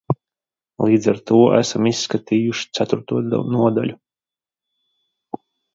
[0.85, 3.21] Līdz ar to esam izskatījuši ceturto
[3.59, 4.03] nodaļu.